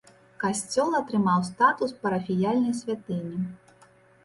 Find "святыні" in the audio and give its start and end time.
2.81-3.39